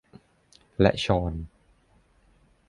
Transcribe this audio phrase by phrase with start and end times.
[0.81, 1.33] และฌอน